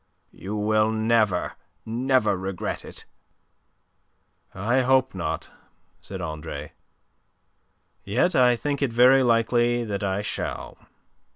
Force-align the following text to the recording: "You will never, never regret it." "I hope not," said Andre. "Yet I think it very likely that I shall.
"You 0.33 0.55
will 0.55 0.89
never, 0.91 1.53
never 1.85 2.35
regret 2.35 2.83
it." 2.83 3.05
"I 4.51 4.79
hope 4.81 5.13
not," 5.13 5.51
said 5.99 6.21
Andre. 6.21 6.71
"Yet 8.03 8.33
I 8.33 8.55
think 8.55 8.81
it 8.81 8.91
very 8.91 9.21
likely 9.21 9.83
that 9.83 10.03
I 10.03 10.23
shall. 10.23 10.79